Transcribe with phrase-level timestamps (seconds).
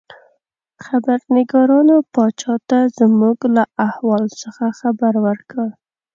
[0.85, 5.67] خبرنګارانو پاچا ته زموږ له احوال څخه خبر ورکړ.